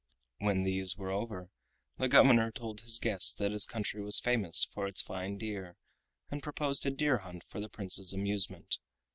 [0.39, 1.51] When these were over,
[1.99, 5.75] the governor told his guest that his country was famous for its fine deer,
[6.31, 8.79] and proposed a deer hunt for the Prince's amusement.